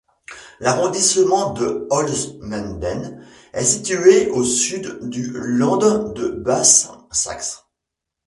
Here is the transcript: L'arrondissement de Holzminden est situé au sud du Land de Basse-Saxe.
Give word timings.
L'arrondissement 0.59 1.53
de 1.53 1.85
Holzminden 1.91 3.23
est 3.53 3.63
situé 3.63 4.31
au 4.31 4.43
sud 4.43 5.07
du 5.09 5.29
Land 5.35 5.77
de 6.13 6.27
Basse-Saxe. 6.29 7.65